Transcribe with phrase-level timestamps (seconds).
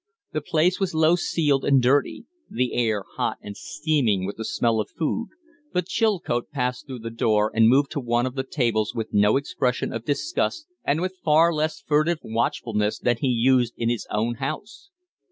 [0.31, 4.79] The place was low ceiled and dirty, the air hot and steaming with the smell
[4.79, 5.27] of food,
[5.73, 9.37] but Chilcote passed through the door and moved to one of the tables with no
[9.37, 14.37] expression of disgust, and with far less furtive watchfulness than he used in his own
[14.41, 14.89] house.